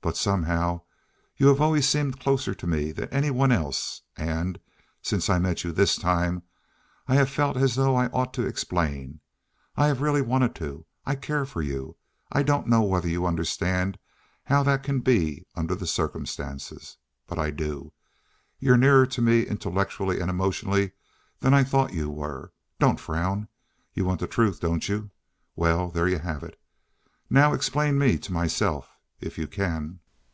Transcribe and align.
But 0.00 0.16
somehow 0.16 0.82
you 1.36 1.48
have 1.48 1.60
always 1.60 1.86
seemed 1.86 2.20
closer 2.20 2.54
to 2.54 2.66
me 2.66 2.92
than 2.92 3.08
any 3.10 3.30
one 3.32 3.50
else, 3.52 4.02
and, 4.16 4.58
since 5.02 5.28
I 5.28 5.38
met 5.40 5.64
you 5.64 5.72
this 5.72 5.96
time, 5.96 6.44
I 7.08 7.16
have 7.16 7.28
felt 7.28 7.56
as 7.58 7.74
though 7.74 7.94
I 7.96 8.06
ought 8.06 8.32
to 8.34 8.46
explain—I 8.46 9.86
have 9.88 10.00
really 10.00 10.22
wanted 10.22 10.54
to. 10.54 10.86
I 11.04 11.14
care 11.16 11.44
for 11.44 11.60
you. 11.60 11.96
I 12.32 12.42
don't 12.44 12.68
know 12.68 12.80
whether 12.82 13.08
you 13.08 13.26
understand 13.26 13.98
how 14.44 14.62
that 14.62 14.84
can 14.84 15.00
be 15.00 15.44
under 15.56 15.74
the 15.74 15.86
circumstances. 15.86 16.96
But 17.26 17.38
I 17.38 17.50
do. 17.50 17.92
You're 18.60 18.78
nearer 18.78 19.04
to 19.06 19.20
me 19.20 19.42
intellectually 19.42 20.20
and 20.20 20.30
emotionally 20.30 20.92
than 21.40 21.52
I 21.52 21.64
thought 21.64 21.92
you 21.92 22.08
were. 22.08 22.52
Don't 22.78 23.00
frown. 23.00 23.48
You 23.92 24.04
want 24.06 24.20
the 24.20 24.28
truth, 24.28 24.60
don't 24.60 24.88
you? 24.88 25.10
Well, 25.56 25.90
there 25.90 26.08
you 26.08 26.20
have 26.20 26.44
it. 26.44 26.58
Now 27.28 27.52
explain 27.52 27.98
me 27.98 28.16
to 28.18 28.32
myself, 28.32 28.94
if 29.20 29.36
you 29.36 29.48
can." 29.48 29.98